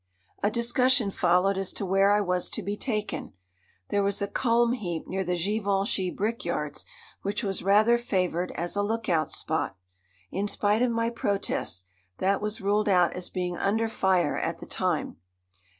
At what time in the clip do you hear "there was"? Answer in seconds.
3.89-4.19